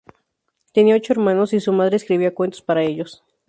Tenía 0.73 0.95
ocho 0.95 1.13
hermanos, 1.13 1.53
y 1.53 1.59
su 1.59 1.73
madre 1.73 1.97
escribía 1.97 2.33
cuentos 2.33 2.63
para 2.63 2.81
ellos. 2.81 3.23